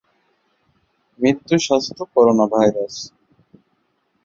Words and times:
মৃত্যুস্বাস্থ্যকরোনাভাইরাস 1.19 2.95